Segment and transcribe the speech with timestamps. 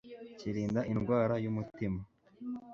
[0.39, 2.01] kirinda indwara y'umutima